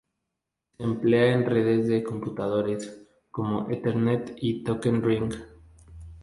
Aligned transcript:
Se 0.71 0.83
emplea 0.83 1.31
en 1.31 1.45
redes 1.45 1.87
de 1.87 2.01
computadores, 2.03 3.07
como 3.29 3.69
Ethernet 3.69 4.31
o 4.35 4.63
Token 4.65 5.03
Ring. 5.03 5.31